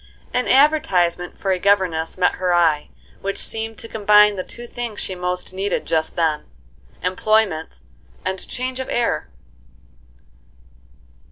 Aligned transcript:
An 0.33 0.47
advertisement 0.47 1.37
for 1.37 1.51
a 1.51 1.59
governess 1.59 2.17
met 2.17 2.37
her 2.41 2.55
eye, 2.55 2.89
which 3.21 3.37
seemed 3.37 3.77
to 3.77 3.87
combine 3.87 4.35
the 4.35 4.43
two 4.43 4.65
things 4.65 4.99
she 4.99 5.13
most 5.13 5.53
needed 5.53 5.85
just 5.85 6.15
then,—employment 6.15 7.81
and 8.25 8.47
change 8.47 8.79
of 8.79 8.89
air. 8.89 9.29